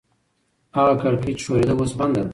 هغه 0.77 0.93
کړکۍ 1.01 1.33
چې 1.37 1.43
ښورېده 1.45 1.73
اوس 1.75 1.91
بنده 1.99 2.21
ده. 2.25 2.29